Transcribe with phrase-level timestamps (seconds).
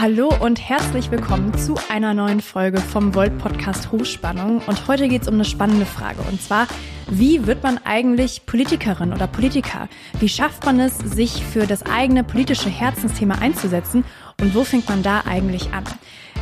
[0.00, 4.62] Hallo und herzlich willkommen zu einer neuen Folge vom Volt Podcast Hochspannung.
[4.66, 6.22] Und heute geht es um eine spannende Frage.
[6.22, 6.68] Und zwar,
[7.10, 9.90] wie wird man eigentlich Politikerin oder Politiker?
[10.18, 14.06] Wie schafft man es, sich für das eigene politische Herzensthema einzusetzen?
[14.40, 15.84] Und wo fängt man da eigentlich an?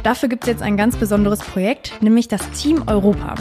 [0.05, 3.35] Dafür gibt es jetzt ein ganz besonderes Projekt, nämlich das Team Europa.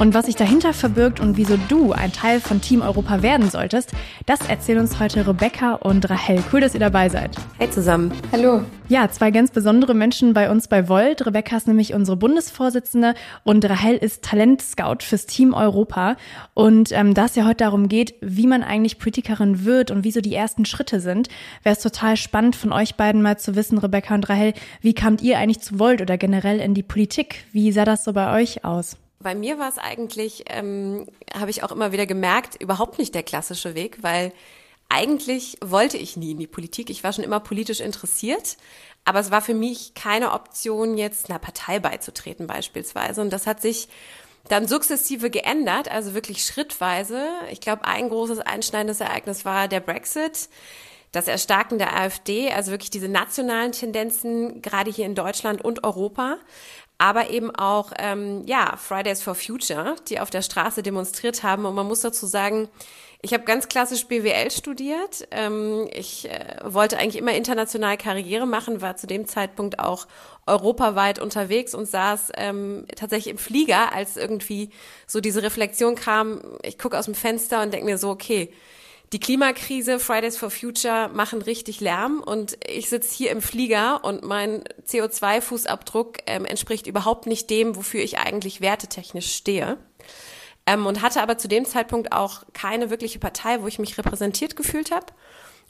[0.00, 3.92] Und was sich dahinter verbirgt und wieso du ein Teil von Team Europa werden solltest,
[4.24, 6.42] das erzählen uns heute Rebecca und Rahel.
[6.50, 7.36] Cool, dass ihr dabei seid.
[7.58, 8.10] Hey zusammen.
[8.32, 8.62] Hallo.
[8.88, 11.26] Ja, zwei ganz besondere Menschen bei uns bei Volt.
[11.26, 13.12] Rebecca ist nämlich unsere Bundesvorsitzende
[13.44, 16.16] und Rahel ist Talentscout fürs Team Europa.
[16.54, 20.22] Und ähm, da es ja heute darum geht, wie man eigentlich Politikerin wird und wieso
[20.22, 21.28] die ersten Schritte sind,
[21.62, 25.20] wäre es total spannend von euch beiden mal zu wissen, Rebecca und Rahel, wie kamt
[25.20, 27.44] ihr eigentlich zu Volt oder generell in die Politik?
[27.52, 28.96] Wie sah das so bei euch aus?
[29.22, 33.22] Bei mir war es eigentlich, ähm, habe ich auch immer wieder gemerkt, überhaupt nicht der
[33.22, 34.32] klassische Weg, weil
[34.88, 36.90] eigentlich wollte ich nie in die Politik.
[36.90, 38.56] Ich war schon immer politisch interessiert,
[39.04, 43.20] aber es war für mich keine Option, jetzt einer Partei beizutreten beispielsweise.
[43.20, 43.88] Und das hat sich
[44.48, 47.28] dann sukzessive geändert, also wirklich schrittweise.
[47.50, 50.48] Ich glaube, ein großes einschneidendes Ereignis war der Brexit
[51.12, 56.38] das Erstarken der AfD, also wirklich diese nationalen Tendenzen, gerade hier in Deutschland und Europa
[57.00, 61.64] aber eben auch ähm, ja Fridays for Future, die auf der Straße demonstriert haben.
[61.64, 62.68] Und man muss dazu sagen,
[63.22, 65.26] ich habe ganz klassisch BWL studiert.
[65.30, 70.08] Ähm, ich äh, wollte eigentlich immer international Karriere machen, war zu dem Zeitpunkt auch
[70.46, 74.68] europaweit unterwegs und saß ähm, tatsächlich im Flieger, als irgendwie
[75.06, 76.42] so diese Reflexion kam.
[76.62, 78.52] Ich gucke aus dem Fenster und denke mir so, okay,
[79.12, 84.22] die Klimakrise, Fridays for Future machen richtig Lärm und ich sitze hier im Flieger und
[84.22, 89.78] mein CO2-Fußabdruck ähm, entspricht überhaupt nicht dem, wofür ich eigentlich wertetechnisch stehe.
[90.66, 94.54] Ähm, und hatte aber zu dem Zeitpunkt auch keine wirkliche Partei, wo ich mich repräsentiert
[94.54, 95.06] gefühlt habe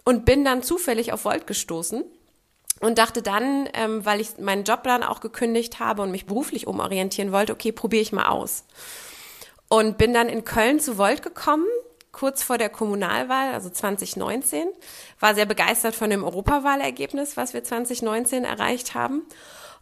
[0.04, 2.04] und bin dann zufällig auf Volt gestoßen
[2.80, 6.66] und dachte dann, ähm, weil ich meinen Job dann auch gekündigt habe und mich beruflich
[6.66, 8.64] umorientieren wollte, okay, probiere ich mal aus.
[9.68, 11.66] Und bin dann in Köln zu Volt gekommen,
[12.20, 14.66] kurz vor der Kommunalwahl, also 2019,
[15.20, 19.22] war sehr begeistert von dem Europawahlergebnis, was wir 2019 erreicht haben.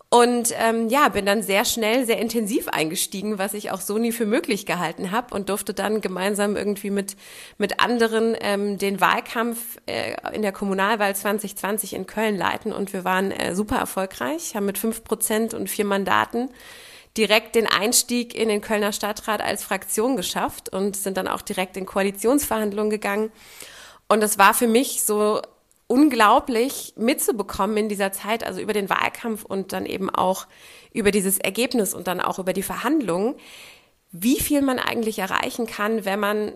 [0.09, 4.12] Und ähm, ja, bin dann sehr schnell, sehr intensiv eingestiegen, was ich auch so nie
[4.12, 7.16] für möglich gehalten habe und durfte dann gemeinsam irgendwie mit,
[7.59, 12.72] mit anderen ähm, den Wahlkampf äh, in der Kommunalwahl 2020 in Köln leiten.
[12.72, 16.50] Und wir waren äh, super erfolgreich, haben mit fünf Prozent und vier Mandaten
[17.17, 21.77] direkt den Einstieg in den Kölner Stadtrat als Fraktion geschafft und sind dann auch direkt
[21.77, 23.33] in Koalitionsverhandlungen gegangen.
[24.09, 25.43] Und es war für mich so
[25.87, 30.47] unglaublich mitzubekommen in dieser Zeit, also über den Wahlkampf und dann eben auch
[30.93, 33.35] über dieses Ergebnis und dann auch über die Verhandlungen,
[34.11, 36.53] wie viel man eigentlich erreichen kann, wenn man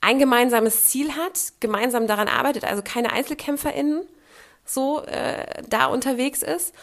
[0.00, 4.06] ein gemeinsames Ziel hat, gemeinsam daran arbeitet, also keine EinzelkämpferInnen
[4.64, 6.74] so äh, da unterwegs ist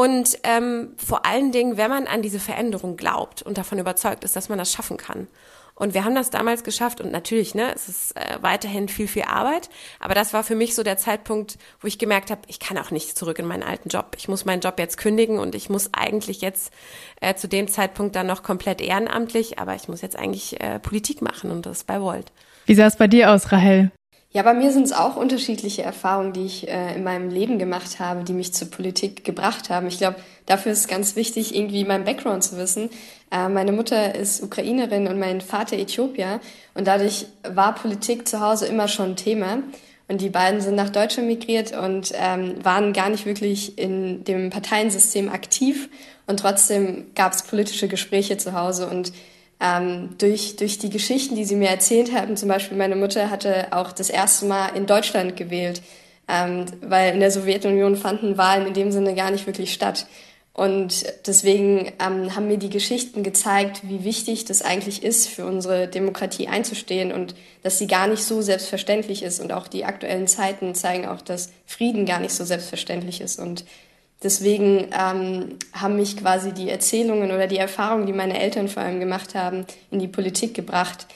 [0.00, 4.34] und ähm, vor allen Dingen, wenn man an diese Veränderung glaubt und davon überzeugt ist,
[4.34, 5.26] dass man das schaffen kann.
[5.74, 9.24] Und wir haben das damals geschafft und natürlich, ne, es ist äh, weiterhin viel, viel
[9.24, 9.68] Arbeit.
[9.98, 12.90] Aber das war für mich so der Zeitpunkt, wo ich gemerkt habe, ich kann auch
[12.90, 14.16] nicht zurück in meinen alten Job.
[14.16, 16.72] Ich muss meinen Job jetzt kündigen und ich muss eigentlich jetzt
[17.20, 21.20] äh, zu dem Zeitpunkt dann noch komplett ehrenamtlich, aber ich muss jetzt eigentlich äh, Politik
[21.20, 22.32] machen und das bei Volt.
[22.64, 23.90] Wie sah es bei dir aus, Rahel?
[24.32, 27.98] Ja, bei mir sind es auch unterschiedliche Erfahrungen, die ich äh, in meinem Leben gemacht
[27.98, 29.88] habe, die mich zur Politik gebracht haben.
[29.88, 32.90] Ich glaube, dafür ist ganz wichtig, irgendwie meinen Background zu wissen.
[33.32, 36.40] Äh, meine Mutter ist Ukrainerin und mein Vater Äthiopier.
[36.74, 39.64] Und dadurch war Politik zu Hause immer schon ein Thema.
[40.06, 44.50] Und die beiden sind nach Deutschland migriert und ähm, waren gar nicht wirklich in dem
[44.50, 45.88] Parteiensystem aktiv.
[46.28, 48.86] Und trotzdem gab es politische Gespräche zu Hause.
[48.86, 49.12] Und
[49.60, 53.68] ähm, durch, durch die Geschichten, die sie mir erzählt haben, zum Beispiel meine Mutter hatte
[53.72, 55.82] auch das erste Mal in Deutschland gewählt,
[56.28, 60.06] ähm, weil in der Sowjetunion fanden Wahlen in dem Sinne gar nicht wirklich statt.
[60.52, 65.86] Und deswegen ähm, haben mir die Geschichten gezeigt, wie wichtig das eigentlich ist, für unsere
[65.88, 69.40] Demokratie einzustehen und dass sie gar nicht so selbstverständlich ist.
[69.40, 73.38] Und auch die aktuellen Zeiten zeigen auch, dass Frieden gar nicht so selbstverständlich ist.
[73.38, 73.64] Und
[74.22, 79.00] Deswegen ähm, haben mich quasi die Erzählungen oder die Erfahrungen, die meine Eltern vor allem
[79.00, 81.06] gemacht haben, in die Politik gebracht.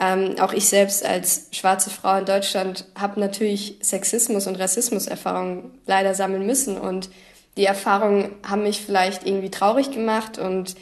[0.00, 6.14] Ähm, auch ich selbst als schwarze Frau in Deutschland habe natürlich Sexismus und Rassismus-Erfahrungen leider
[6.14, 6.78] sammeln müssen.
[6.78, 7.10] Und
[7.56, 10.74] die Erfahrungen haben mich vielleicht irgendwie traurig gemacht und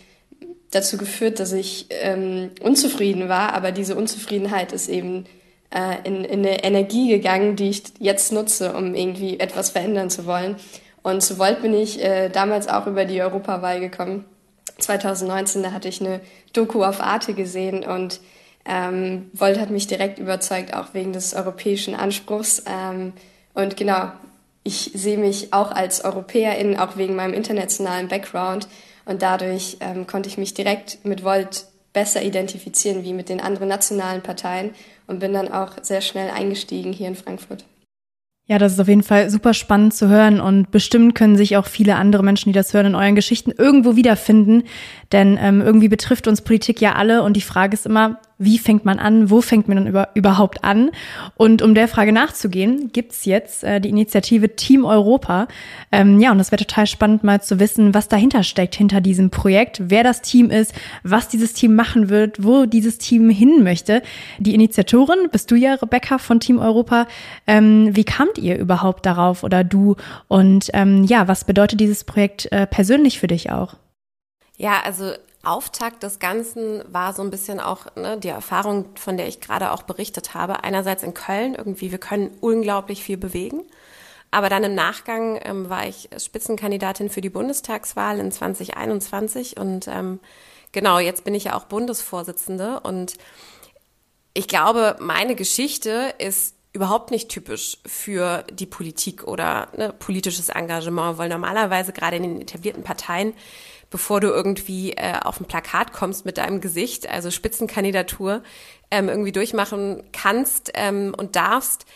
[0.70, 3.54] dazu geführt, dass ich ähm, unzufrieden war.
[3.54, 5.26] Aber diese Unzufriedenheit ist eben
[5.70, 10.26] äh, in, in eine Energie gegangen, die ich jetzt nutze, um irgendwie etwas verändern zu
[10.26, 10.56] wollen.
[11.02, 14.24] Und zu Volt bin ich äh, damals auch über die Europawahl gekommen.
[14.78, 16.20] 2019, da hatte ich eine
[16.52, 18.20] Doku auf Arte gesehen und
[18.64, 22.62] ähm, Volt hat mich direkt überzeugt, auch wegen des europäischen Anspruchs.
[22.66, 23.12] Ähm,
[23.54, 24.12] und genau,
[24.62, 28.68] ich sehe mich auch als Europäerin, auch wegen meinem internationalen Background.
[29.04, 33.68] Und dadurch ähm, konnte ich mich direkt mit Volt besser identifizieren wie mit den anderen
[33.68, 34.74] nationalen Parteien
[35.06, 37.64] und bin dann auch sehr schnell eingestiegen hier in Frankfurt.
[38.46, 41.66] Ja, das ist auf jeden Fall super spannend zu hören und bestimmt können sich auch
[41.66, 44.64] viele andere Menschen, die das hören, in euren Geschichten irgendwo wiederfinden.
[45.12, 48.84] Denn ähm, irgendwie betrifft uns Politik ja alle und die Frage ist immer, wie fängt
[48.84, 50.90] man an, wo fängt man über, überhaupt an?
[51.36, 55.48] Und um der Frage nachzugehen, gibt's jetzt äh, die Initiative Team Europa.
[55.90, 59.30] Ähm, ja, und das wäre total spannend mal zu wissen, was dahinter steckt, hinter diesem
[59.30, 64.02] Projekt, wer das Team ist, was dieses Team machen wird, wo dieses Team hin möchte.
[64.38, 67.06] Die Initiatorin bist du ja, Rebecca von Team Europa.
[67.46, 69.96] Ähm, wie kamt ihr überhaupt darauf oder du?
[70.28, 73.74] Und ähm, ja, was bedeutet dieses Projekt äh, persönlich für dich auch?
[74.56, 75.12] Ja, also
[75.44, 79.72] Auftakt des Ganzen war so ein bisschen auch ne, die Erfahrung, von der ich gerade
[79.72, 80.62] auch berichtet habe.
[80.62, 83.62] Einerseits in Köln irgendwie, wir können unglaublich viel bewegen.
[84.30, 90.20] Aber dann im Nachgang ähm, war ich Spitzenkandidatin für die Bundestagswahl in 2021 und ähm,
[90.72, 93.18] genau, jetzt bin ich ja auch Bundesvorsitzende und
[94.32, 101.18] ich glaube, meine Geschichte ist überhaupt nicht typisch für die Politik oder ne, politisches Engagement,
[101.18, 103.34] weil normalerweise gerade in den etablierten Parteien
[103.92, 108.42] bevor du irgendwie äh, auf ein Plakat kommst mit deinem Gesicht, also Spitzenkandidatur,
[108.90, 111.86] ähm, irgendwie durchmachen kannst ähm, und darfst,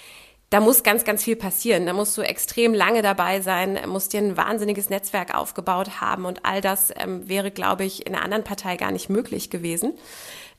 [0.51, 1.87] da muss ganz, ganz viel passieren.
[1.87, 6.45] Da musst du extrem lange dabei sein, musst dir ein wahnsinniges Netzwerk aufgebaut haben und
[6.45, 9.95] all das ähm, wäre, glaube ich, in einer anderen Partei gar nicht möglich gewesen.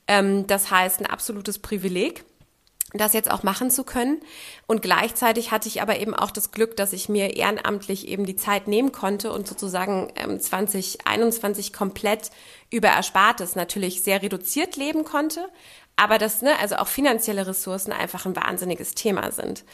[0.06, 2.24] Ähm, das heißt, ein absolutes Privileg
[2.94, 4.20] das jetzt auch machen zu können.
[4.66, 8.36] Und gleichzeitig hatte ich aber eben auch das Glück, dass ich mir ehrenamtlich eben die
[8.36, 12.30] Zeit nehmen konnte und sozusagen ähm, 2021 komplett
[12.70, 15.48] über Erspartes natürlich sehr reduziert leben konnte.
[15.96, 19.64] Aber das, ne, also auch finanzielle Ressourcen einfach ein wahnsinniges Thema sind.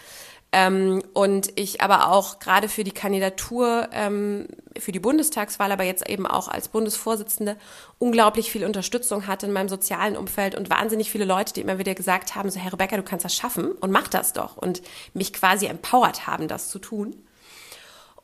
[0.52, 4.46] Ähm, und ich aber auch gerade für die Kandidatur, ähm,
[4.79, 7.56] für die Bundestagswahl, aber jetzt eben auch als Bundesvorsitzende
[7.99, 11.94] unglaublich viel Unterstützung hatte in meinem sozialen Umfeld und wahnsinnig viele Leute, die immer wieder
[11.94, 14.82] gesagt haben, so Herr Rebecca, du kannst das schaffen und mach das doch und
[15.12, 17.17] mich quasi empowert haben, das zu tun.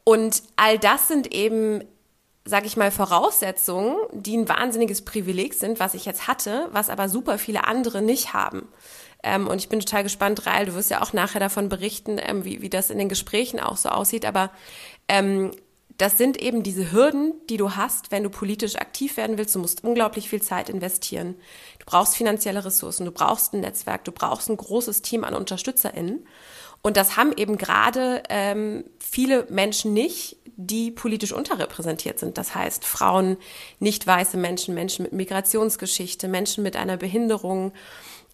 [0.05, 1.85] Und all das sind eben
[2.45, 7.09] sage ich mal, Voraussetzungen, die ein wahnsinniges Privileg sind, was ich jetzt hatte, was aber
[7.09, 8.69] super viele andere nicht haben.
[9.23, 12.45] Ähm, und ich bin total gespannt, Rael, du wirst ja auch nachher davon berichten, ähm,
[12.45, 14.25] wie, wie das in den Gesprächen auch so aussieht.
[14.25, 14.51] Aber
[15.09, 15.51] ähm,
[15.99, 19.55] das sind eben diese Hürden, die du hast, wenn du politisch aktiv werden willst.
[19.55, 21.35] Du musst unglaublich viel Zeit investieren.
[21.79, 26.27] Du brauchst finanzielle Ressourcen, du brauchst ein Netzwerk, du brauchst ein großes Team an UnterstützerInnen.
[26.81, 32.37] Und das haben eben gerade ähm, viele Menschen nicht, die politisch unterrepräsentiert sind.
[32.37, 33.37] Das heißt Frauen,
[33.79, 37.73] nicht weiße Menschen, Menschen mit Migrationsgeschichte, Menschen mit einer Behinderung,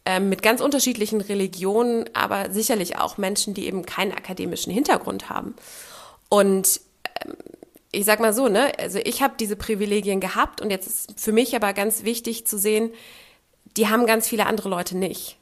[0.05, 5.55] ähm, mit ganz unterschiedlichen Religionen, aber sicherlich auch Menschen, die eben keinen akademischen Hintergrund haben.
[6.29, 6.81] Und
[7.25, 7.35] ähm,
[7.93, 11.33] ich sag mal so, ne, also ich habe diese Privilegien gehabt und jetzt ist für
[11.33, 12.91] mich aber ganz wichtig zu sehen,
[13.77, 15.39] die haben ganz viele andere Leute nicht.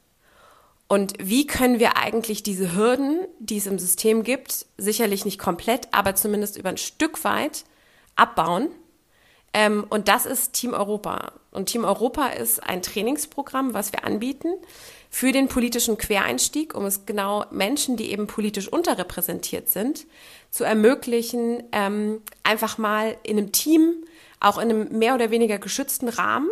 [0.87, 5.87] Und wie können wir eigentlich diese Hürden, die es im System gibt, sicherlich nicht komplett,
[5.91, 7.65] aber zumindest über ein Stück weit
[8.15, 8.69] abbauen?
[9.53, 11.31] Ähm, und das ist Team Europa.
[11.51, 14.49] Und Team Europa ist ein Trainingsprogramm, was wir anbieten
[15.09, 20.05] für den politischen Quereinstieg, um es genau Menschen, die eben politisch unterrepräsentiert sind,
[20.51, 24.03] zu ermöglichen, ähm, einfach mal in einem Team,
[24.41, 26.49] auch in einem mehr oder weniger geschützten Rahmen,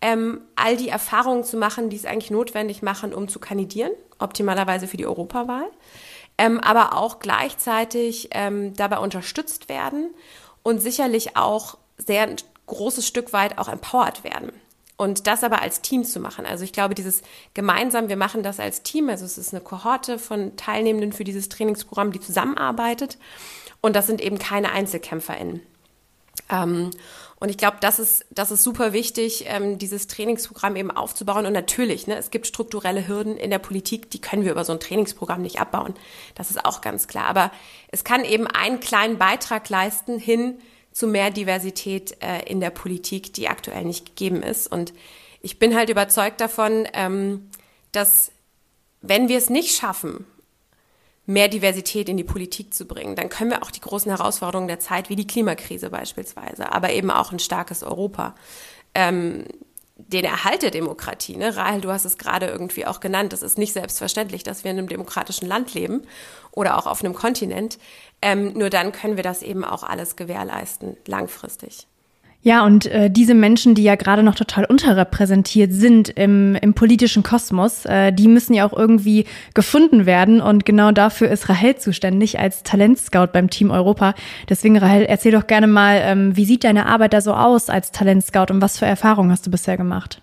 [0.00, 4.86] ähm, all die Erfahrungen zu machen, die es eigentlich notwendig machen, um zu kandidieren, optimalerweise
[4.86, 5.70] für die Europawahl,
[6.38, 10.14] ähm, aber auch gleichzeitig ähm, dabei unterstützt werden
[10.62, 12.28] und sicherlich auch sehr
[12.66, 14.52] großes Stück weit auch empowered werden.
[14.98, 16.46] Und das aber als Team zu machen.
[16.46, 17.20] Also ich glaube, dieses
[17.52, 19.10] gemeinsam, wir machen das als Team.
[19.10, 23.18] Also es ist eine Kohorte von Teilnehmenden für dieses Trainingsprogramm, die zusammenarbeitet.
[23.82, 25.60] Und das sind eben keine EinzelkämpferInnen.
[26.50, 26.90] Ähm,
[27.38, 31.44] und ich glaube, das ist, das ist super wichtig, ähm, dieses Trainingsprogramm eben aufzubauen.
[31.44, 34.72] Und natürlich, ne, es gibt strukturelle Hürden in der Politik, die können wir über so
[34.72, 35.94] ein Trainingsprogramm nicht abbauen.
[36.34, 37.26] Das ist auch ganz klar.
[37.26, 37.50] Aber
[37.88, 40.58] es kann eben einen kleinen Beitrag leisten hin
[40.92, 44.66] zu mehr Diversität äh, in der Politik, die aktuell nicht gegeben ist.
[44.66, 44.94] Und
[45.42, 47.50] ich bin halt überzeugt davon, ähm,
[47.92, 48.32] dass
[49.02, 50.24] wenn wir es nicht schaffen,
[51.26, 54.80] mehr Diversität in die Politik zu bringen, dann können wir auch die großen Herausforderungen der
[54.80, 58.34] Zeit, wie die Klimakrise beispielsweise, aber eben auch ein starkes Europa,
[58.94, 59.44] ähm,
[59.98, 61.56] den Erhalt der Demokratie, ne?
[61.56, 64.78] Rahel, du hast es gerade irgendwie auch genannt, das ist nicht selbstverständlich, dass wir in
[64.78, 66.02] einem demokratischen Land leben
[66.52, 67.78] oder auch auf einem Kontinent.
[68.20, 71.86] Ähm, nur dann können wir das eben auch alles gewährleisten, langfristig.
[72.46, 77.24] Ja, und äh, diese Menschen, die ja gerade noch total unterrepräsentiert sind im, im politischen
[77.24, 80.40] Kosmos, äh, die müssen ja auch irgendwie gefunden werden.
[80.40, 84.14] Und genau dafür ist Rahel zuständig als Talentscout beim Team Europa.
[84.48, 87.90] Deswegen, Rahel, erzähl doch gerne mal, ähm, wie sieht deine Arbeit da so aus als
[87.90, 90.22] Talentscout und was für Erfahrungen hast du bisher gemacht?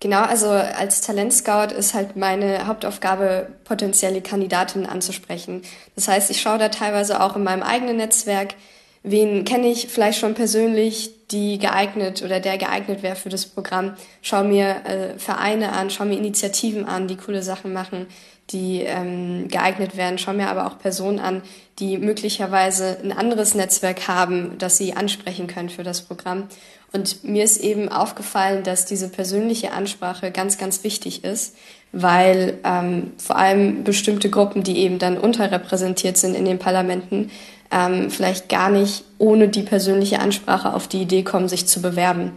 [0.00, 5.60] Genau, also als Talentscout ist halt meine Hauptaufgabe, potenzielle Kandidatinnen anzusprechen.
[5.96, 8.54] Das heißt, ich schaue da teilweise auch in meinem eigenen Netzwerk,
[9.02, 13.94] wen kenne ich vielleicht schon persönlich, die geeignet oder der geeignet wäre für das Programm.
[14.22, 18.06] Schau mir äh, Vereine an, schau mir Initiativen an, die coole Sachen machen,
[18.50, 20.18] die ähm, geeignet werden.
[20.18, 21.42] Schau mir aber auch Personen an,
[21.78, 26.48] die möglicherweise ein anderes Netzwerk haben, das sie ansprechen können für das Programm.
[26.92, 31.54] Und mir ist eben aufgefallen, dass diese persönliche Ansprache ganz, ganz wichtig ist,
[31.92, 37.30] weil ähm, vor allem bestimmte Gruppen, die eben dann unterrepräsentiert sind in den Parlamenten,
[37.70, 42.32] ähm, vielleicht gar nicht ohne die persönliche Ansprache auf die Idee kommen, sich zu bewerben.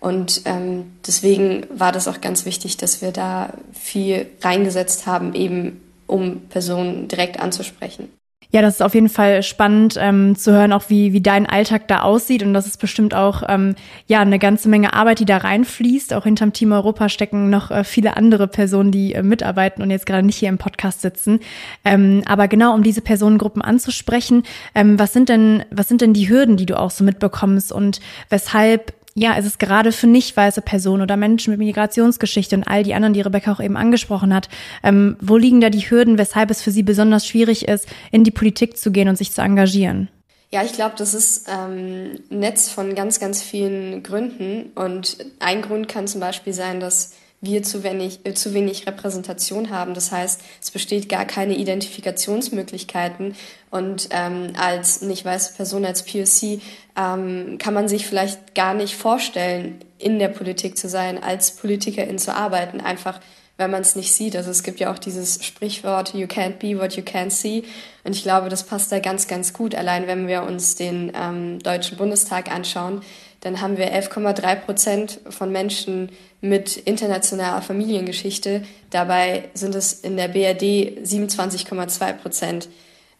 [0.00, 5.82] Und ähm, deswegen war das auch ganz wichtig, dass wir da viel reingesetzt haben, eben
[6.06, 8.08] um Personen direkt anzusprechen.
[8.52, 11.86] Ja, das ist auf jeden Fall spannend ähm, zu hören, auch wie, wie dein Alltag
[11.86, 12.42] da aussieht.
[12.42, 13.76] Und das ist bestimmt auch ähm,
[14.08, 16.12] ja eine ganze Menge Arbeit, die da reinfließt.
[16.14, 20.04] Auch hinterm Team Europa stecken noch äh, viele andere Personen, die äh, mitarbeiten und jetzt
[20.04, 21.38] gerade nicht hier im Podcast sitzen.
[21.84, 24.42] Ähm, aber genau, um diese Personengruppen anzusprechen,
[24.74, 28.00] ähm, was sind denn, was sind denn die Hürden, die du auch so mitbekommst und
[28.30, 32.84] weshalb ja, es ist gerade für nicht weiße Personen oder Menschen mit Migrationsgeschichte und all
[32.84, 34.48] die anderen, die Rebecca auch eben angesprochen hat,
[34.82, 38.30] ähm, wo liegen da die Hürden, weshalb es für sie besonders schwierig ist, in die
[38.30, 40.08] Politik zu gehen und sich zu engagieren?
[40.50, 44.70] Ja, ich glaube, das ist ähm, ein Netz von ganz, ganz vielen Gründen.
[44.74, 49.70] Und ein Grund kann zum Beispiel sein, dass wir zu wenig, äh, zu wenig Repräsentation
[49.70, 49.94] haben.
[49.94, 53.34] Das heißt, es besteht gar keine Identifikationsmöglichkeiten.
[53.70, 56.60] Und ähm, als nicht weiße Person, als POC,
[56.96, 62.18] ähm, kann man sich vielleicht gar nicht vorstellen, in der Politik zu sein, als Politikerin
[62.18, 63.20] zu arbeiten, einfach
[63.60, 64.34] wenn man es nicht sieht.
[64.36, 67.62] Also es gibt ja auch dieses Sprichwort, you can't be what you can't see.
[68.04, 69.74] Und ich glaube, das passt da ganz, ganz gut.
[69.74, 73.02] Allein wenn wir uns den ähm, Deutschen Bundestag anschauen,
[73.40, 78.62] dann haben wir 11,3 Prozent von Menschen mit internationaler Familiengeschichte.
[78.90, 82.68] Dabei sind es in der BRD 27,2 Prozent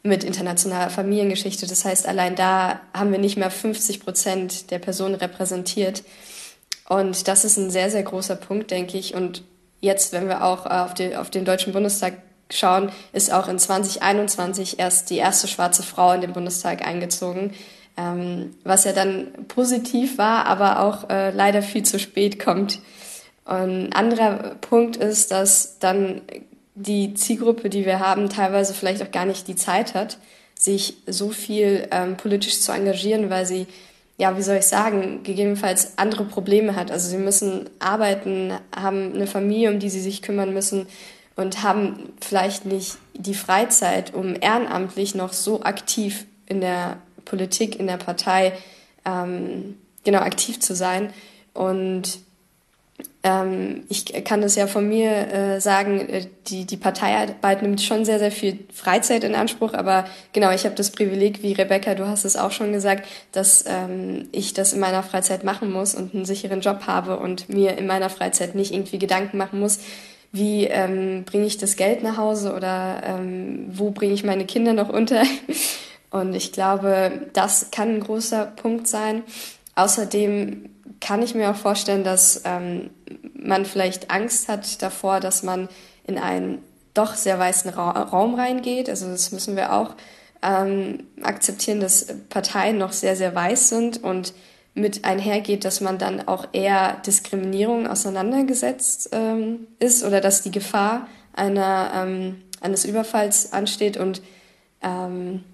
[0.02, 1.66] mit internationaler Familiengeschichte.
[1.66, 6.02] Das heißt, allein da haben wir nicht mehr 50 Prozent der Personen repräsentiert.
[6.88, 9.14] Und das ist ein sehr, sehr großer Punkt, denke ich.
[9.14, 9.42] Und
[9.80, 12.14] jetzt, wenn wir auch äh, auf, die, auf den Deutschen Bundestag
[12.54, 17.52] schauen, ist auch in 2021 erst die erste schwarze Frau in den Bundestag eingezogen
[18.00, 22.80] ähm, was ja dann positiv war, aber auch äh, leider viel zu spät kommt.
[23.44, 26.22] Ein anderer Punkt ist, dass dann
[26.74, 30.18] die Zielgruppe, die wir haben, teilweise vielleicht auch gar nicht die Zeit hat,
[30.54, 33.66] sich so viel ähm, politisch zu engagieren, weil sie,
[34.18, 36.90] ja, wie soll ich sagen, gegebenenfalls andere Probleme hat.
[36.90, 40.86] Also sie müssen arbeiten, haben eine Familie, um die sie sich kümmern müssen
[41.36, 47.86] und haben vielleicht nicht die Freizeit, um ehrenamtlich noch so aktiv in der Politik, in
[47.86, 48.52] der Partei
[49.04, 51.12] ähm, genau aktiv zu sein.
[51.54, 52.20] Und
[53.22, 58.06] ähm, ich kann das ja von mir äh, sagen, äh, die, die Parteiarbeit nimmt schon
[58.06, 62.06] sehr, sehr viel Freizeit in Anspruch, aber genau, ich habe das Privileg, wie Rebecca, du
[62.06, 66.14] hast es auch schon gesagt, dass ähm, ich das in meiner Freizeit machen muss und
[66.14, 69.80] einen sicheren Job habe und mir in meiner Freizeit nicht irgendwie Gedanken machen muss,
[70.32, 74.72] wie ähm, bringe ich das Geld nach Hause oder ähm, wo bringe ich meine Kinder
[74.72, 75.22] noch unter.
[76.10, 79.22] Und ich glaube, das kann ein großer Punkt sein.
[79.76, 80.70] Außerdem
[81.00, 82.90] kann ich mir auch vorstellen, dass ähm,
[83.34, 85.68] man vielleicht Angst hat davor, dass man
[86.06, 86.58] in einen
[86.94, 88.88] doch sehr weißen Ra Raum reingeht.
[88.88, 89.94] Also das müssen wir auch
[90.42, 94.34] ähm, akzeptieren, dass Parteien noch sehr, sehr weiß sind und
[94.80, 101.06] mit einhergeht, dass man dann auch eher Diskriminierung auseinandergesetzt ähm, ist oder dass die Gefahr
[101.32, 104.22] einer, ähm, eines Überfalls ansteht und
[104.82, 105.44] ähm,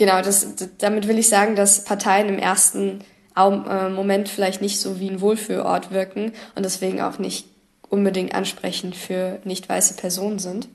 [0.00, 3.02] Genau, das, damit will ich sagen, dass Parteien im ersten
[3.36, 7.46] äh, Moment vielleicht nicht so wie ein Wohlfühlort wirken und deswegen auch nicht
[7.90, 10.70] unbedingt ansprechend für nicht weiße Personen sind.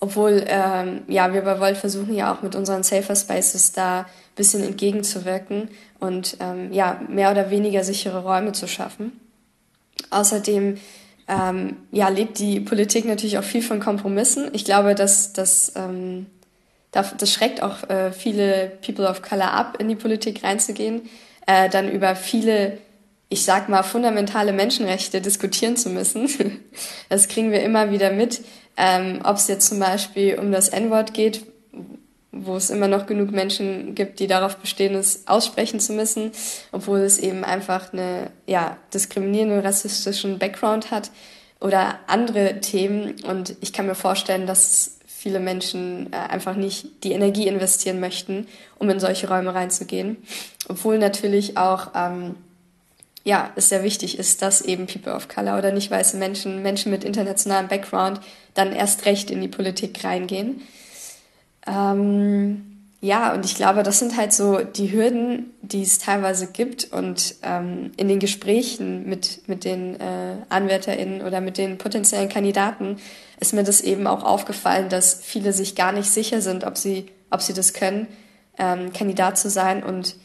[0.00, 4.06] Obwohl, ähm, ja, wir bei Volt versuchen ja auch mit unseren Safer Spaces da ein
[4.34, 9.20] bisschen entgegenzuwirken und ähm, ja, mehr oder weniger sichere Räume zu schaffen.
[10.08, 10.78] Außerdem
[11.28, 14.48] ähm, ja, lebt die Politik natürlich auch viel von Kompromissen.
[14.52, 16.26] Ich glaube, dass, dass ähm,
[16.92, 21.02] das schreckt auch äh, viele People of Color ab, in die Politik reinzugehen,
[21.46, 22.78] äh, dann über viele,
[23.32, 26.28] ich sag mal, fundamentale Menschenrechte diskutieren zu müssen.
[27.08, 28.42] das kriegen wir immer wieder mit.
[28.76, 31.46] Ähm, Ob es jetzt zum Beispiel um das N-Wort geht,
[32.32, 36.32] wo es immer noch genug Menschen gibt, die darauf bestehen, es aussprechen zu müssen,
[36.72, 41.12] obwohl es eben einfach eine ja, diskriminierende, rassistischen Background hat
[41.60, 43.14] oder andere Themen.
[43.24, 48.48] Und ich kann mir vorstellen, dass viele Menschen äh, einfach nicht die Energie investieren möchten,
[48.78, 50.16] um in solche Räume reinzugehen.
[50.68, 52.34] Obwohl natürlich auch ähm,
[53.24, 56.90] ja, es sehr wichtig ist, dass eben People of Color oder nicht weiße Menschen, Menschen
[56.90, 58.20] mit internationalem Background
[58.54, 60.62] dann erst recht in die Politik reingehen.
[61.66, 62.70] Ähm,
[63.02, 66.92] ja, und ich glaube, das sind halt so die Hürden, die es teilweise gibt.
[66.92, 72.96] Und ähm, in den Gesprächen mit, mit den äh, AnwärterInnen oder mit den potenziellen Kandidaten
[73.38, 77.06] ist mir das eben auch aufgefallen, dass viele sich gar nicht sicher sind, ob sie,
[77.30, 78.06] ob sie das können,
[78.58, 80.16] ähm, Kandidat zu sein und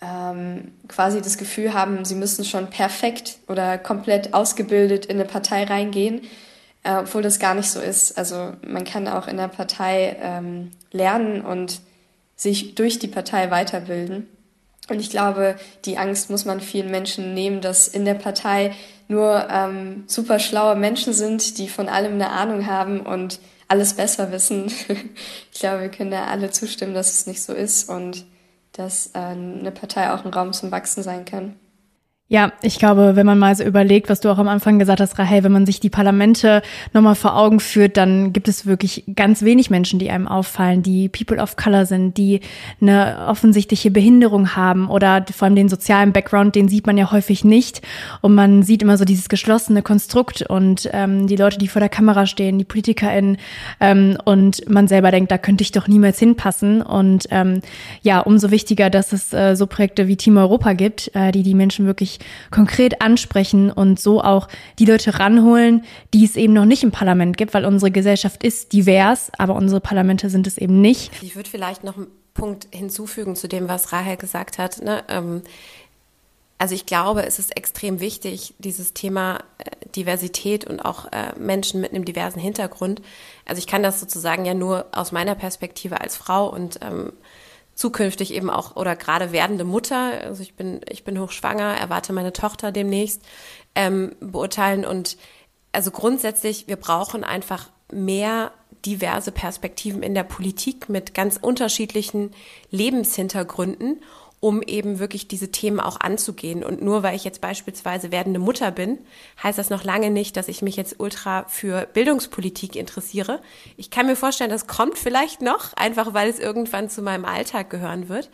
[0.00, 5.64] ähm, quasi das Gefühl haben, sie müssen schon perfekt oder komplett ausgebildet in eine Partei
[5.64, 6.22] reingehen
[6.82, 8.16] äh, obwohl das gar nicht so ist.
[8.16, 11.80] Also man kann auch in der Partei ähm, lernen und
[12.36, 14.26] sich durch die Partei weiterbilden.
[14.88, 18.74] Und ich glaube, die Angst muss man vielen Menschen nehmen, dass in der Partei
[19.08, 24.32] nur ähm, super schlaue Menschen sind, die von allem eine Ahnung haben und alles besser
[24.32, 24.66] wissen.
[25.52, 28.24] ich glaube, wir können da alle zustimmen, dass es nicht so ist und
[28.72, 31.56] dass äh, eine Partei auch ein Raum zum Wachsen sein kann.
[32.32, 35.18] Ja, ich glaube, wenn man mal so überlegt, was du auch am Anfang gesagt hast,
[35.18, 39.42] Rahel, wenn man sich die Parlamente nochmal vor Augen führt, dann gibt es wirklich ganz
[39.42, 42.38] wenig Menschen, die einem auffallen, die People of Color sind, die
[42.80, 47.42] eine offensichtliche Behinderung haben oder vor allem den sozialen Background, den sieht man ja häufig
[47.44, 47.82] nicht.
[48.20, 51.88] Und man sieht immer so dieses geschlossene Konstrukt und ähm, die Leute, die vor der
[51.88, 53.38] Kamera stehen, die PolitikerInnen
[53.80, 56.80] ähm, und man selber denkt, da könnte ich doch niemals hinpassen.
[56.80, 57.60] Und ähm,
[58.02, 61.56] ja, umso wichtiger, dass es äh, so Projekte wie Team Europa gibt, äh, die die
[61.56, 62.19] Menschen wirklich
[62.50, 64.48] konkret ansprechen und so auch
[64.78, 65.84] die Leute ranholen,
[66.14, 69.80] die es eben noch nicht im Parlament gibt, weil unsere Gesellschaft ist divers, aber unsere
[69.80, 71.10] Parlamente sind es eben nicht.
[71.22, 74.82] Ich würde vielleicht noch einen Punkt hinzufügen zu dem, was Rahel gesagt hat.
[74.82, 75.02] Ne?
[75.08, 75.42] Ähm,
[76.60, 81.80] also ich glaube, es ist extrem wichtig, dieses Thema äh, Diversität und auch äh, Menschen
[81.80, 83.00] mit einem diversen Hintergrund.
[83.46, 87.14] Also ich kann das sozusagen ja nur aus meiner Perspektive als Frau und ähm,
[87.80, 92.34] zukünftig eben auch oder gerade werdende Mutter, also ich bin, ich bin hochschwanger, erwarte meine
[92.34, 93.22] Tochter demnächst,
[93.74, 94.84] ähm, beurteilen.
[94.84, 95.16] Und
[95.72, 98.52] also grundsätzlich, wir brauchen einfach mehr
[98.84, 102.32] diverse Perspektiven in der Politik mit ganz unterschiedlichen
[102.70, 104.02] Lebenshintergründen
[104.40, 106.64] um eben wirklich diese Themen auch anzugehen.
[106.64, 108.98] Und nur weil ich jetzt beispielsweise werdende Mutter bin,
[109.42, 113.42] heißt das noch lange nicht, dass ich mich jetzt ultra für Bildungspolitik interessiere.
[113.76, 117.68] Ich kann mir vorstellen, das kommt vielleicht noch, einfach weil es irgendwann zu meinem Alltag
[117.68, 118.30] gehören wird.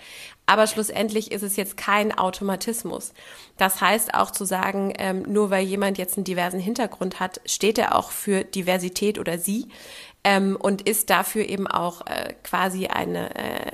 [0.46, 3.12] Aber schlussendlich ist es jetzt kein Automatismus.
[3.56, 7.78] Das heißt auch zu sagen, ähm, nur weil jemand jetzt einen diversen Hintergrund hat, steht
[7.78, 9.66] er auch für Diversität oder sie
[10.26, 13.70] ähm, und ist dafür eben auch äh, quasi eine, äh,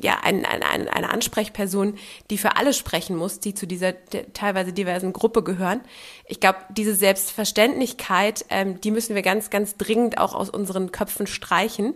[0.00, 1.98] ja, ein, ein, ein, eine Ansprechperson,
[2.30, 3.94] die für alle sprechen muss, die zu dieser
[4.32, 5.80] teilweise diversen Gruppe gehören.
[6.26, 11.26] Ich glaube, diese Selbstverständlichkeit, ähm, die müssen wir ganz, ganz dringend auch aus unseren Köpfen
[11.26, 11.94] streichen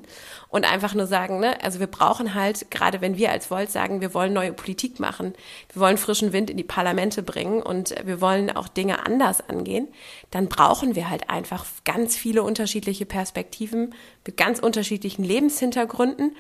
[0.49, 4.01] und einfach nur sagen, ne, also wir brauchen halt, gerade wenn wir als Volt sagen,
[4.01, 5.35] wir wollen neue Politik machen,
[5.72, 9.88] wir wollen frischen Wind in die Parlamente bringen und wir wollen auch Dinge anders angehen,
[10.31, 13.94] dann brauchen wir halt einfach ganz viele unterschiedliche Perspektiven
[14.27, 16.37] mit ganz unterschiedlichen Lebenshintergründen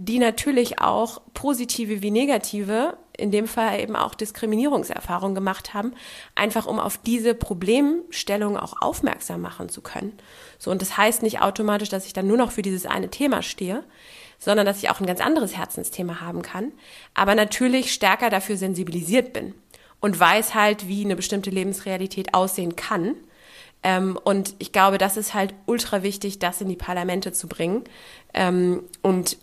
[0.00, 5.92] die natürlich auch positive wie negative, in dem Fall eben auch Diskriminierungserfahrungen gemacht haben,
[6.34, 10.18] einfach um auf diese Problemstellung auch aufmerksam machen zu können.
[10.58, 13.42] So, und das heißt nicht automatisch, dass ich dann nur noch für dieses eine Thema
[13.42, 13.84] stehe,
[14.38, 16.72] sondern dass ich auch ein ganz anderes Herzensthema haben kann,
[17.12, 19.52] aber natürlich stärker dafür sensibilisiert bin
[20.00, 23.16] und weiß halt, wie eine bestimmte Lebensrealität aussehen kann.
[23.82, 27.84] Ähm, und ich glaube, das ist halt ultra wichtig, das in die Parlamente zu bringen.
[28.32, 29.36] Ähm, und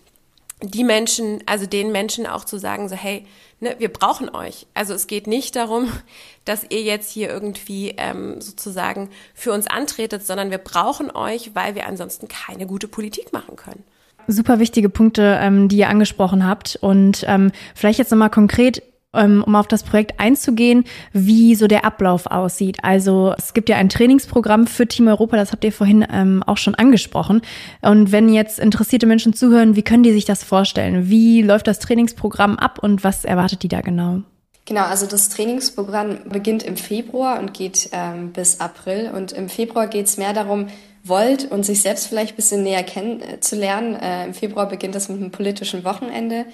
[0.62, 3.26] die Menschen, also den Menschen auch zu sagen, so hey,
[3.60, 4.66] ne, wir brauchen euch.
[4.74, 5.92] Also es geht nicht darum,
[6.46, 11.76] dass ihr jetzt hier irgendwie ähm, sozusagen für uns antretet, sondern wir brauchen euch, weil
[11.76, 13.84] wir ansonsten keine gute Politik machen können.
[14.28, 16.78] Super wichtige Punkte, ähm, die ihr angesprochen habt.
[16.82, 22.28] Und ähm, vielleicht jetzt nochmal konkret um auf das Projekt einzugehen, wie so der Ablauf
[22.28, 22.78] aussieht.
[22.84, 26.58] Also es gibt ja ein Trainingsprogramm für Team Europa, das habt ihr vorhin ähm, auch
[26.58, 27.42] schon angesprochen.
[27.82, 31.10] Und wenn jetzt interessierte Menschen zuhören, wie können die sich das vorstellen?
[31.10, 34.22] Wie läuft das Trainingsprogramm ab und was erwartet die da genau?
[34.66, 39.12] Genau, also das Trainingsprogramm beginnt im Februar und geht ähm, bis April.
[39.16, 40.68] Und im Februar geht es mehr darum,
[41.06, 43.96] wollt und sich selbst vielleicht ein bisschen näher kennenzulernen.
[43.96, 46.46] Äh, Im Februar beginnt das mit einem politischen Wochenende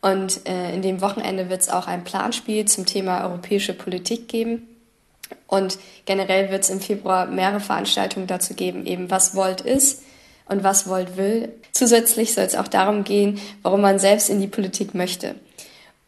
[0.00, 4.66] und äh, in dem Wochenende wird es auch ein Planspiel zum Thema europäische Politik geben.
[5.46, 10.02] Und generell wird es im Februar mehrere Veranstaltungen dazu geben, eben was Volt ist
[10.46, 11.52] und was Volt will.
[11.72, 15.36] Zusätzlich soll es auch darum gehen, warum man selbst in die Politik möchte.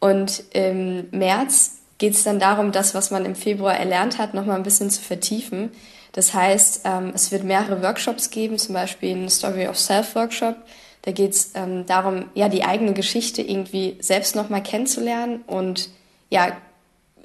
[0.01, 4.57] Und im März geht es dann darum, das, was man im Februar erlernt hat, nochmal
[4.57, 5.71] ein bisschen zu vertiefen.
[6.13, 10.57] Das heißt, ähm, es wird mehrere Workshops geben, zum Beispiel einen Story of Self Workshop.
[11.03, 15.91] Da geht es ähm, darum, ja, die eigene Geschichte irgendwie selbst nochmal kennenzulernen und
[16.31, 16.57] ja,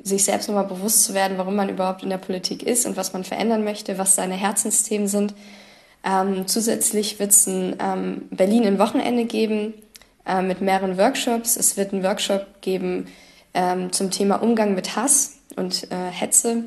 [0.03, 3.13] sich selbst nochmal bewusst zu werden, warum man überhaupt in der Politik ist und was
[3.13, 5.33] man verändern möchte, was seine Herzensthemen sind.
[6.03, 9.73] Ähm, zusätzlich wird es ein ähm, Berlin ein Wochenende geben
[10.25, 11.55] äh, mit mehreren Workshops.
[11.57, 13.07] Es wird einen Workshop geben
[13.53, 16.65] ähm, zum Thema Umgang mit Hass und äh, Hetze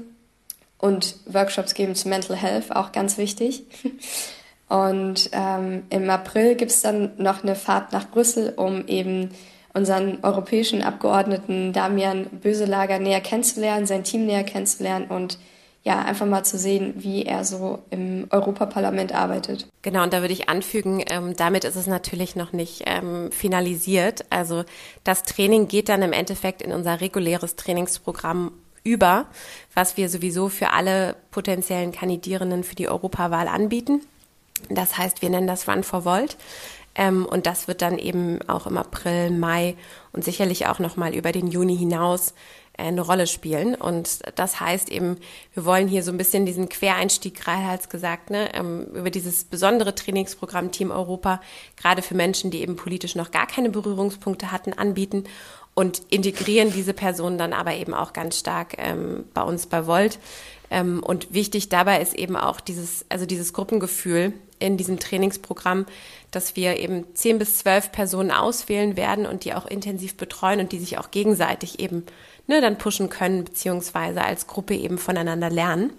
[0.79, 3.65] und Workshops geben zu Mental Health, auch ganz wichtig.
[4.71, 9.31] Und ähm, im April gibt es dann noch eine Fahrt nach Brüssel, um eben
[9.75, 15.39] unseren europäischen Abgeordneten Damian Böselager näher kennenzulernen, sein Team näher kennenzulernen und
[15.83, 19.67] ja, einfach mal zu sehen, wie er so im Europaparlament arbeitet.
[19.83, 24.27] Genau, und da würde ich anfügen, ähm, damit ist es natürlich noch nicht ähm, finalisiert.
[24.29, 24.65] Also
[25.05, 28.53] das Training geht dann im Endeffekt in unser reguläres Trainingsprogramm
[28.85, 29.27] über,
[29.75, 34.03] was wir sowieso für alle potenziellen Kandidierenden für die Europawahl anbieten.
[34.69, 36.37] Das heißt, wir nennen das Run for Volt.
[36.95, 39.77] Ähm, und das wird dann eben auch im April, Mai
[40.13, 42.35] und sicherlich auch nochmal über den Juni hinaus
[42.77, 43.75] äh, eine Rolle spielen.
[43.77, 45.17] Und das heißt eben,
[45.55, 49.95] wir wollen hier so ein bisschen diesen Quereinstieg, gerade gesagt, ne, ähm, über dieses besondere
[49.95, 51.41] Trainingsprogramm Team Europa,
[51.77, 55.25] gerade für Menschen, die eben politisch noch gar keine Berührungspunkte hatten, anbieten
[55.75, 60.19] und integrieren diese Personen dann aber eben auch ganz stark ähm, bei uns bei Volt.
[60.71, 65.87] Ähm, und wichtig dabei ist eben auch dieses, also dieses Gruppengefühl in diesem Trainingsprogramm,
[66.31, 70.73] dass wir eben zehn bis zwölf Personen auswählen werden und die auch intensiv betreuen und
[70.73, 72.05] die sich auch gegenseitig eben
[72.47, 75.93] ne, dann pushen können, beziehungsweise als Gruppe eben voneinander lernen.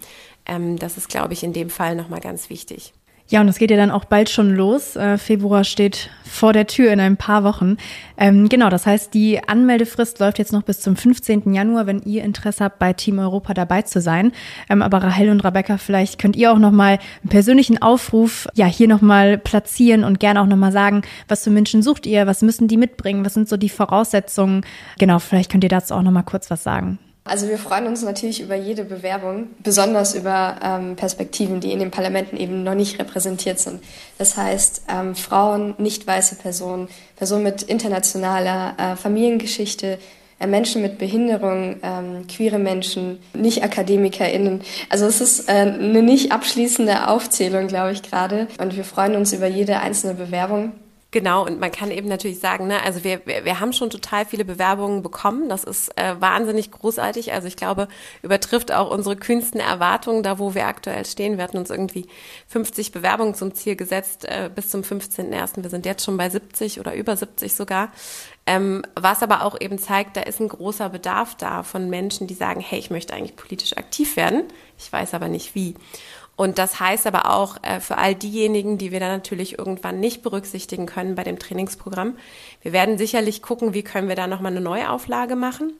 [0.46, 2.94] Ähm, das ist, glaube ich, in dem Fall nochmal ganz wichtig.
[3.32, 4.94] Ja, und es geht ja dann auch bald schon los.
[4.94, 7.78] Äh, Februar steht vor der Tür in ein paar Wochen.
[8.18, 11.54] Ähm, genau, das heißt, die Anmeldefrist läuft jetzt noch bis zum 15.
[11.54, 14.32] Januar, wenn ihr Interesse habt, bei Team Europa dabei zu sein.
[14.68, 18.86] Ähm, aber Rahel und Rebecca, vielleicht könnt ihr auch nochmal einen persönlichen Aufruf ja hier
[18.86, 22.76] nochmal platzieren und gerne auch nochmal sagen, was für Menschen sucht ihr, was müssen die
[22.76, 24.60] mitbringen, was sind so die Voraussetzungen.
[24.98, 26.98] Genau, vielleicht könnt ihr dazu auch nochmal kurz was sagen.
[27.24, 31.92] Also wir freuen uns natürlich über jede Bewerbung, besonders über ähm, Perspektiven, die in den
[31.92, 33.80] Parlamenten eben noch nicht repräsentiert sind.
[34.18, 40.00] Das heißt ähm, Frauen, nicht weiße Personen, Personen mit internationaler äh, Familiengeschichte,
[40.40, 44.62] äh, Menschen mit Behinderung, ähm, queere Menschen, nicht AkademikerInnen.
[44.88, 48.48] Also es ist äh, eine nicht abschließende Aufzählung, glaube ich, gerade.
[48.58, 50.72] Und wir freuen uns über jede einzelne Bewerbung.
[51.12, 54.24] Genau, und man kann eben natürlich sagen, ne, also wir, wir, wir haben schon total
[54.24, 55.50] viele Bewerbungen bekommen.
[55.50, 57.34] Das ist äh, wahnsinnig großartig.
[57.34, 57.86] Also ich glaube,
[58.22, 61.36] übertrifft auch unsere kühnsten Erwartungen, da wo wir aktuell stehen.
[61.36, 62.06] Wir hatten uns irgendwie
[62.48, 65.62] 50 Bewerbungen zum Ziel gesetzt äh, bis zum 15.01.
[65.62, 67.92] Wir sind jetzt schon bei 70 oder über 70 sogar.
[68.46, 72.34] Ähm, was aber auch eben zeigt, da ist ein großer Bedarf da von Menschen, die
[72.34, 74.44] sagen, hey, ich möchte eigentlich politisch aktiv werden.
[74.78, 75.74] Ich weiß aber nicht wie.
[76.36, 80.22] Und das heißt aber auch äh, für all diejenigen, die wir dann natürlich irgendwann nicht
[80.22, 82.16] berücksichtigen können bei dem Trainingsprogramm,
[82.62, 85.74] wir werden sicherlich gucken, wie können wir da nochmal eine Neuauflage machen.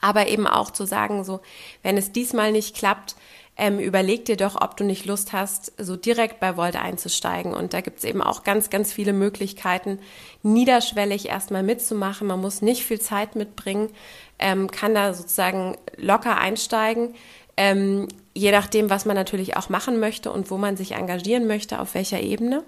[0.00, 1.40] Aber eben auch zu sagen, so,
[1.82, 3.14] wenn es diesmal nicht klappt,
[3.56, 7.52] ähm, überleg dir doch, ob du nicht Lust hast, so direkt bei Volt einzusteigen.
[7.52, 9.98] Und da gibt es eben auch ganz, ganz viele Möglichkeiten,
[10.42, 12.26] niederschwellig erstmal mitzumachen.
[12.26, 13.90] Man muss nicht viel Zeit mitbringen,
[14.38, 17.14] ähm, kann da sozusagen locker einsteigen.
[17.56, 21.80] Ähm, je nachdem, was man natürlich auch machen möchte und wo man sich engagieren möchte,
[21.80, 22.64] auf welcher Ebene.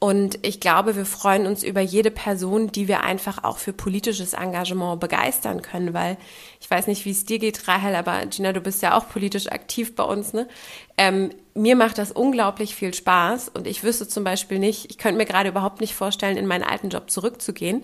[0.00, 4.32] Und ich glaube, wir freuen uns über jede Person, die wir einfach auch für politisches
[4.32, 6.16] Engagement begeistern können, weil
[6.60, 9.50] ich weiß nicht, wie es dir geht, Rahel, aber Gina, du bist ja auch politisch
[9.50, 10.46] aktiv bei uns, ne?
[10.98, 15.18] Ähm, mir macht das unglaublich viel Spaß und ich wüsste zum Beispiel nicht, ich könnte
[15.18, 17.82] mir gerade überhaupt nicht vorstellen, in meinen alten Job zurückzugehen,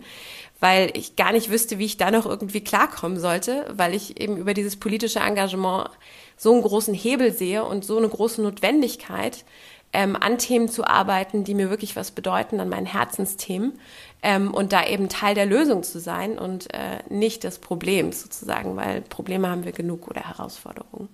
[0.64, 4.38] weil ich gar nicht wüsste, wie ich da noch irgendwie klarkommen sollte, weil ich eben
[4.38, 5.90] über dieses politische Engagement
[6.38, 9.44] so einen großen Hebel sehe und so eine große Notwendigkeit,
[9.92, 13.78] ähm, an Themen zu arbeiten, die mir wirklich was bedeuten, an meinen Herzensthemen
[14.22, 18.74] ähm, und da eben Teil der Lösung zu sein und äh, nicht des Problems sozusagen,
[18.74, 21.10] weil Probleme haben wir genug oder Herausforderungen.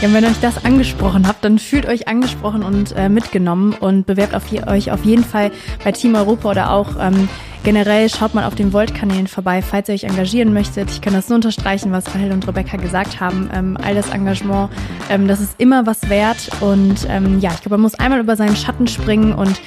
[0.00, 4.34] Ja, wenn euch das angesprochen habt, dann fühlt euch angesprochen und äh, mitgenommen und bewerbt
[4.34, 5.50] auf euch auf jeden Fall
[5.82, 7.28] bei Team Europa oder auch ähm,
[7.64, 10.90] generell schaut mal auf den Volt-Kanälen vorbei, falls ihr euch engagieren möchtet.
[10.90, 13.48] Ich kann das nur unterstreichen, was Rahel und Rebecca gesagt haben.
[13.52, 14.70] Ähm, all das Engagement,
[15.08, 18.36] ähm, das ist immer was wert und ähm, ja, ich glaube, man muss einmal über
[18.36, 19.60] seinen Schatten springen und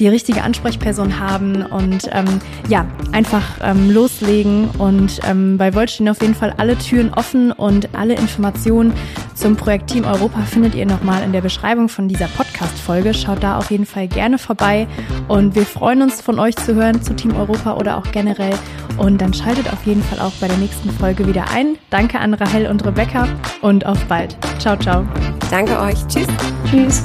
[0.00, 4.68] die richtige Ansprechperson haben und ähm, ja, einfach ähm, loslegen.
[4.78, 8.92] Und ähm, bei Volt stehen auf jeden Fall alle Türen offen und alle Informationen
[9.34, 13.14] zum Projekt Team Europa findet ihr nochmal in der Beschreibung von dieser Podcast-Folge.
[13.14, 14.88] Schaut da auf jeden Fall gerne vorbei
[15.28, 18.54] und wir freuen uns von euch zu hören zu Team Europa oder auch generell.
[18.96, 21.76] Und dann schaltet auf jeden Fall auch bei der nächsten Folge wieder ein.
[21.90, 23.28] Danke an Rahel und Rebecca
[23.60, 24.36] und auf bald.
[24.58, 25.06] Ciao, ciao.
[25.50, 26.06] Danke euch.
[26.06, 26.26] Tschüss.
[26.70, 27.04] Tschüss.